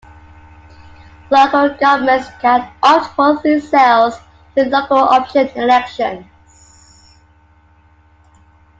[1.29, 4.15] Local governments can opt for these sales
[4.55, 6.25] through "local option" elections.